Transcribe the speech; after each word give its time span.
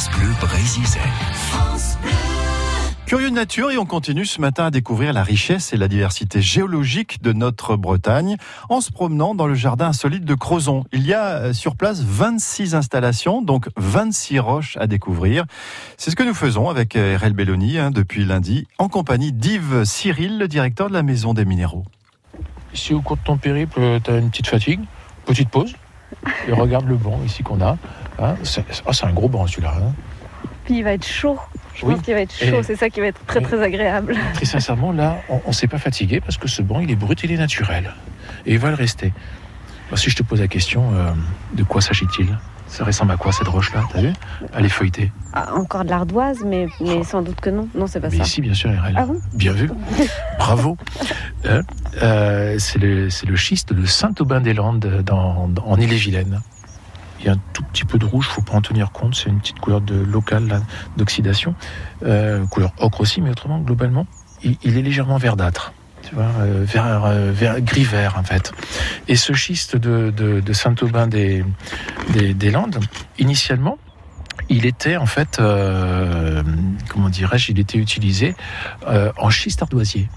France 0.00 0.18
Bleu 0.18 0.32
Brésisel. 0.40 1.02
Curieux 3.04 3.28
de 3.28 3.34
nature 3.34 3.70
et 3.70 3.76
on 3.76 3.84
continue 3.84 4.24
ce 4.24 4.40
matin 4.40 4.66
à 4.66 4.70
découvrir 4.70 5.12
la 5.12 5.22
richesse 5.22 5.74
et 5.74 5.76
la 5.76 5.88
diversité 5.88 6.40
géologique 6.40 7.20
de 7.20 7.34
notre 7.34 7.76
Bretagne 7.76 8.36
en 8.70 8.80
se 8.80 8.90
promenant 8.92 9.34
dans 9.34 9.46
le 9.46 9.52
jardin 9.52 9.88
insolite 9.88 10.24
de 10.24 10.34
Crozon. 10.34 10.84
Il 10.92 11.06
y 11.06 11.12
a 11.12 11.26
euh, 11.26 11.52
sur 11.52 11.76
place 11.76 12.02
26 12.02 12.74
installations, 12.74 13.42
donc 13.42 13.68
26 13.76 14.38
roches 14.38 14.78
à 14.78 14.86
découvrir. 14.86 15.44
C'est 15.98 16.10
ce 16.10 16.16
que 16.16 16.22
nous 16.22 16.34
faisons 16.34 16.70
avec 16.70 16.96
euh, 16.96 17.18
RL 17.20 17.34
Belloni 17.34 17.76
hein, 17.76 17.90
depuis 17.90 18.24
lundi 18.24 18.66
en 18.78 18.88
compagnie 18.88 19.32
d'Yves 19.32 19.84
Cyril, 19.84 20.38
le 20.38 20.48
directeur 20.48 20.88
de 20.88 20.94
la 20.94 21.02
Maison 21.02 21.34
des 21.34 21.44
Minéraux. 21.44 21.84
Si 22.72 22.94
au 22.94 23.02
cours 23.02 23.18
de 23.18 23.24
ton 23.24 23.36
périple, 23.36 24.00
tu 24.02 24.10
as 24.10 24.16
une 24.16 24.30
petite 24.30 24.46
fatigue, 24.46 24.80
petite 25.26 25.50
pause, 25.50 25.74
et 26.48 26.52
regarde 26.52 26.88
le 26.88 26.96
banc 26.96 27.20
ici 27.26 27.42
qu'on 27.42 27.60
a. 27.60 27.76
Hein. 28.20 28.36
c'est 28.42 28.64
oh, 28.86 28.90
un 29.02 29.12
gros 29.12 29.28
banc 29.28 29.46
celui-là. 29.46 29.74
Hein. 29.76 29.92
Puis 30.64 30.78
il 30.78 30.84
va 30.84 30.92
être 30.92 31.06
chaud. 31.06 31.38
Je 31.74 31.86
pense 31.86 32.02
qu'il 32.02 32.14
va 32.14 32.20
être 32.20 32.34
chaud, 32.34 32.62
c'est 32.62 32.76
ça 32.76 32.90
qui 32.90 33.00
va 33.00 33.06
être 33.06 33.24
très 33.26 33.40
très 33.40 33.62
agréable. 33.62 34.16
Très 34.34 34.44
sincèrement, 34.44 34.92
là, 34.92 35.18
on 35.28 35.40
ne 35.48 35.52
s'est 35.52 35.66
pas 35.66 35.78
fatigué 35.78 36.20
parce 36.20 36.36
que 36.36 36.48
ce 36.48 36.62
banc, 36.62 36.80
il 36.80 36.90
est 36.90 36.96
brut, 36.96 37.22
il 37.24 37.32
est 37.32 37.38
naturel. 37.38 37.94
Et 38.44 38.52
il 38.52 38.58
va 38.58 38.68
le 38.68 38.74
rester. 38.74 39.12
si 39.94 40.10
je 40.10 40.16
te 40.16 40.22
pose 40.22 40.40
la 40.40 40.48
question, 40.48 40.92
euh, 40.94 41.12
de 41.54 41.62
quoi 41.62 41.80
s'agit-il? 41.80 42.36
Ça 42.66 42.84
ressemble 42.84 43.12
à 43.12 43.16
quoi 43.16 43.32
cette 43.32 43.48
roche-là? 43.48 43.82
T'as 43.92 44.00
vu? 44.00 44.12
Elle 44.54 44.64
est 44.64 44.68
feuilletée. 44.68 45.10
Ah, 45.32 45.54
encore 45.54 45.84
de 45.84 45.90
l'ardoise, 45.90 46.44
mais, 46.46 46.66
mais 46.80 47.02
sans 47.02 47.22
doute 47.22 47.40
que 47.40 47.50
non. 47.50 47.68
Non, 47.74 47.86
c'est 47.88 47.98
pas 47.98 48.10
ça. 48.10 48.18
Mais 48.18 48.24
si, 48.24 48.40
bien 48.40 48.54
sûr, 48.54 48.70
Ah 48.94 49.06
bon? 49.06 49.20
Bien 49.34 49.52
vu. 49.52 49.70
Bravo. 50.38 50.76
Euh, 51.46 51.62
euh, 52.02 52.56
c'est 52.58 52.78
le, 52.78 53.08
le, 53.26 53.36
schiste 53.36 53.72
de 53.72 53.84
Saint-Aubin-des-Landes 53.86 55.04
en 55.10 55.76
Ille-et-Vilaine. 55.78 56.40
Il 57.20 57.26
y 57.26 57.28
a 57.28 57.32
un 57.32 57.40
tout 57.52 57.62
petit 57.62 57.84
peu 57.84 57.98
de 57.98 58.04
rouge, 58.04 58.26
faut 58.26 58.42
pas 58.42 58.54
en 58.54 58.62
tenir 58.62 58.92
compte. 58.92 59.14
C'est 59.14 59.28
une 59.28 59.40
petite 59.40 59.60
couleur 59.60 59.80
de 59.80 59.94
locale 59.94 60.62
d'oxydation, 60.96 61.54
euh, 62.02 62.46
couleur 62.46 62.72
ocre 62.78 63.00
aussi, 63.02 63.20
mais 63.20 63.30
autrement 63.30 63.58
globalement, 63.58 64.06
il, 64.42 64.56
est 64.62 64.82
légèrement 64.82 65.18
verdâtre. 65.18 65.72
Tu 66.02 66.14
vois, 66.14 66.30
vert, 66.64 67.60
gris 67.60 67.84
vert 67.84 68.16
en 68.18 68.22
fait. 68.22 68.52
Et 69.06 69.16
ce 69.16 69.34
schiste 69.34 69.76
de, 69.76 70.52
Saint-Aubin 70.52 71.06
des, 71.06 71.44
des, 72.08 72.50
Landes, 72.50 72.80
initialement, 73.18 73.78
il 74.48 74.64
était 74.64 74.96
en 74.96 75.06
fait, 75.06 75.36
comment 76.88 77.10
dirais-je, 77.10 77.52
il 77.52 77.60
était 77.60 77.78
utilisé 77.78 78.34
en 78.86 79.28
schiste 79.28 79.60
ardoisier 79.62 80.08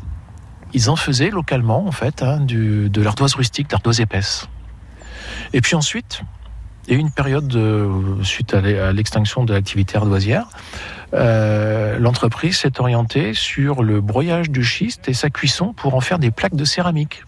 ils 0.74 0.90
en 0.90 0.96
faisaient 0.96 1.30
localement, 1.30 1.86
en 1.86 1.92
fait, 1.92 2.24
hein, 2.24 2.40
de 2.40 3.02
l'ardoise 3.02 3.36
rustique, 3.36 3.72
l'ardoise 3.72 4.02
épaisse. 4.02 4.50
Et 5.54 5.62
puis 5.62 5.76
ensuite, 5.76 6.22
eu 6.88 6.98
une 6.98 7.12
période, 7.12 7.58
suite 8.24 8.54
à 8.54 8.92
l'extinction 8.92 9.44
de 9.44 9.54
l'activité 9.54 9.98
ardoisière, 9.98 10.48
euh, 11.14 12.00
l'entreprise 12.00 12.58
s'est 12.58 12.80
orientée 12.80 13.34
sur 13.34 13.84
le 13.84 14.02
broyage 14.02 14.50
du 14.50 14.64
schiste 14.64 15.08
et 15.10 15.14
sa 15.14 15.30
cuisson 15.30 15.74
pour 15.74 15.96
en 15.96 16.02
faire 16.02 16.20
des 16.20 16.32
plaques 16.32 16.56
de 16.56 16.66
céramique. 16.66 17.24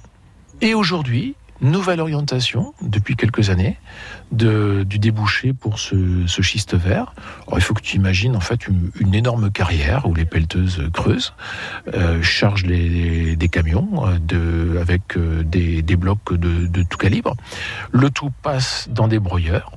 Et 0.61 0.73
aujourd'hui, 0.73 1.35
nouvelle 1.61 1.99
orientation 1.99 2.73
depuis 2.81 3.15
quelques 3.15 3.49
années 3.49 3.77
du 4.31 4.99
débouché 4.99 5.53
pour 5.53 5.79
ce, 5.79 6.25
schiste 6.27 6.75
vert. 6.75 7.13
il 7.53 7.61
faut 7.61 7.73
que 7.73 7.81
tu 7.81 7.95
imagines 7.95 8.35
en 8.35 8.39
fait 8.39 8.67
une, 8.67 9.13
énorme 9.13 9.49
carrière 9.49 10.07
où 10.07 10.13
les 10.13 10.25
pelleteuses 10.25 10.89
creusent, 10.93 11.33
euh, 11.93 12.21
chargent 12.21 12.65
les, 12.65 13.35
des 13.35 13.47
camions 13.49 14.05
euh, 14.33 14.81
avec 14.81 15.15
euh, 15.15 15.43
des, 15.43 15.81
blocs 15.95 16.33
de, 16.33 16.83
tout 16.83 16.97
calibre. 16.97 17.35
Le 17.91 18.09
tout 18.09 18.31
passe 18.41 18.87
dans 18.89 19.07
des 19.07 19.19
broyeurs 19.19 19.71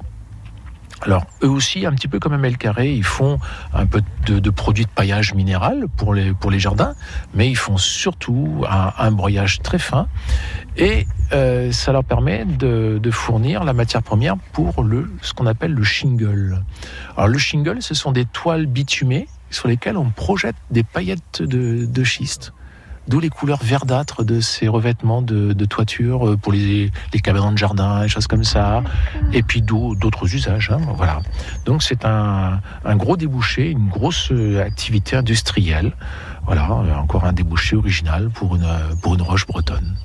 alors, 1.03 1.27
eux 1.45 1.49
aussi, 1.49 1.87
un 1.87 1.93
petit 1.93 2.09
peu 2.09 2.19
comme 2.19 2.35
ML 2.35 2.59
Carré, 2.59 2.93
ils 2.93 3.05
font 3.05 3.39
un 3.73 3.87
peu 3.87 4.03
de, 4.27 4.51
produits 4.51 4.85
de 4.85 4.91
paillage 4.91 5.33
minéral 5.33 5.87
pour 5.97 6.13
les 6.13 6.59
jardins, 6.59 6.95
mais 7.35 7.49
ils 7.49 7.57
font 7.57 7.77
surtout 7.77 8.65
un, 8.69 9.13
broyage 9.13 9.61
très 9.61 9.79
fin 9.79 10.09
et 10.79 11.07
euh, 11.33 11.73
ça 11.73 11.93
leur 11.93 12.05
permet 12.05 12.45
de, 12.45 13.01
fournir 13.11 13.65
la 13.65 13.73
matière 13.73 14.03
première 14.03 14.37
pour 14.53 14.83
le, 14.83 15.11
ce 15.23 15.35
qu'on 15.35 15.47
appelle 15.47 15.73
le 15.73 15.83
shingle. 15.83 16.63
Alors, 17.17 17.29
le 17.29 17.39
shingle, 17.39 17.83
ce 17.83 17.95
sont 17.95 18.13
des 18.13 18.25
toiles 18.25 18.67
bitumées 18.67 19.27
sur 19.51 19.67
lesquelles 19.67 19.97
on 19.97 20.11
projette 20.11 20.57
des 20.71 20.85
paillettes 20.85 21.43
de, 21.43 21.85
de 21.85 22.05
schiste. 22.05 22.53
D'où 23.09 23.21
les 23.21 23.31
couleurs 23.31 23.63
verdâtres 23.63 24.23
de 24.23 24.39
ces 24.41 24.69
revêtements 24.69 25.23
de, 25.23 25.65
toiture 25.65 26.29
euh, 26.29 26.37
pour 26.37 26.53
les, 26.53 26.93
les 27.15 27.21
cabanons 27.21 27.53
de 27.53 27.59
jardin, 27.59 28.03
et 28.03 28.09
choses 28.09 28.27
comme 28.27 28.45
ça. 28.45 28.83
Et 29.33 29.43
puis 29.43 29.63
d'autres 29.63 30.35
usages. 30.35 30.71
Hein, 30.71 30.81
voilà. 30.95 31.21
Donc 31.65 31.83
c'est 31.83 32.05
un, 32.05 32.61
gros 32.97 33.17
débouché, 33.17 33.71
une 33.71 33.89
grosse 33.89 34.31
euh, 34.31 34.63
activité 34.63 35.17
industrielle. 35.17 35.93
Voilà, 36.45 36.71
encore 36.99 37.25
un 37.25 37.33
débouché 37.33 37.77
original 37.77 38.31
pour 38.31 38.57
une, 38.57 38.69
pour 39.03 39.15
une 39.15 39.23
roche 39.23 39.47
bretonne. 39.47 39.97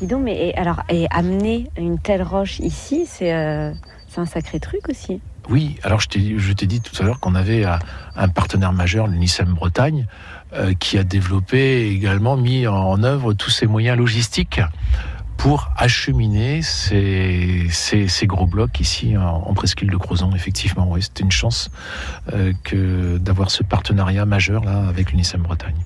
Dis 0.00 0.06
donc, 0.06 0.22
mais 0.24 0.52
alors, 0.56 0.82
et 0.88 1.06
amener 1.10 1.70
une 1.76 1.98
telle 1.98 2.22
roche 2.22 2.58
ici, 2.60 3.06
c'est 3.06 3.32
euh, 3.32 3.72
un 4.16 4.26
sacré 4.26 4.60
truc 4.60 4.88
aussi. 4.88 5.20
Oui, 5.48 5.76
alors 5.82 6.00
je 6.00 6.08
t'ai 6.52 6.66
dit 6.66 6.80
tout 6.80 7.02
à 7.02 7.04
l'heure 7.04 7.20
qu'on 7.20 7.34
avait 7.34 7.64
un 8.16 8.28
partenaire 8.28 8.72
majeur, 8.72 9.06
l'UNICEM 9.06 9.52
Bretagne, 9.52 10.06
euh, 10.54 10.72
qui 10.72 10.96
a 10.98 11.04
développé 11.04 11.88
également 11.88 12.36
mis 12.36 12.66
en 12.66 13.02
œuvre 13.02 13.34
tous 13.34 13.50
ces 13.50 13.66
moyens 13.66 13.98
logistiques 13.98 14.60
pour 15.36 15.70
acheminer 15.76 16.62
ces, 16.62 17.66
ces, 17.70 18.26
gros 18.26 18.46
blocs 18.46 18.80
ici 18.80 19.16
en, 19.16 19.52
presqu'île 19.52 19.90
de 19.90 19.96
Crozon. 19.96 20.34
Effectivement, 20.34 20.88
oui, 20.90 21.02
c'était 21.02 21.24
une 21.24 21.32
chance 21.32 21.70
euh, 22.32 22.52
que 22.62 23.18
d'avoir 23.18 23.50
ce 23.50 23.62
partenariat 23.62 24.24
majeur 24.24 24.64
là 24.64 24.88
avec 24.88 25.10
l'UNICEM 25.10 25.42
Bretagne. 25.42 25.76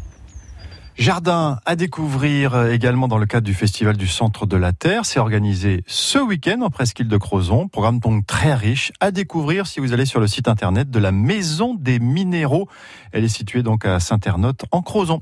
Jardin 0.98 1.60
à 1.64 1.76
découvrir 1.76 2.54
euh, 2.54 2.72
également 2.72 3.06
dans 3.06 3.18
le 3.18 3.26
cadre 3.26 3.46
du 3.46 3.54
Festival 3.54 3.96
du 3.96 4.08
Centre 4.08 4.46
de 4.46 4.56
la 4.56 4.72
Terre. 4.72 5.06
C'est 5.06 5.20
organisé 5.20 5.84
ce 5.86 6.18
week-end 6.18 6.60
en 6.60 6.70
presqu'île 6.70 7.06
de 7.06 7.16
Crozon. 7.16 7.68
Programme 7.68 8.00
donc 8.00 8.26
très 8.26 8.52
riche 8.52 8.90
à 8.98 9.12
découvrir 9.12 9.68
si 9.68 9.78
vous 9.78 9.92
allez 9.92 10.06
sur 10.06 10.18
le 10.18 10.26
site 10.26 10.48
internet 10.48 10.90
de 10.90 10.98
la 10.98 11.12
Maison 11.12 11.74
des 11.74 12.00
Minéraux. 12.00 12.68
Elle 13.12 13.22
est 13.22 13.28
située 13.28 13.62
donc 13.62 13.84
à 13.84 14.00
Saint-Ernotte 14.00 14.64
en 14.72 14.82
Crozon. 14.82 15.20